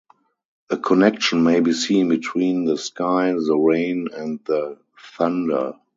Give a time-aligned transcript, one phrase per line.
[0.71, 5.73] A connection may be seen between the sky, the rain, and the thunder.